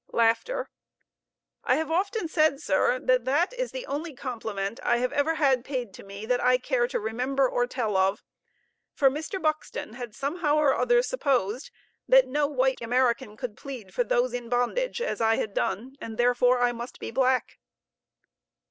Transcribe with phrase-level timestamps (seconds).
[1.63, 5.63] I have often said, sir, that that is the only compliment I have ever had
[5.63, 8.23] paid to me that I care to remember or tell of.
[8.95, 9.39] For Mr.
[9.39, 11.69] Buxton had somehow or other supposed
[12.09, 16.17] that no white American could plead for those in bondage as I had done, and
[16.17, 17.59] therefore I must be black.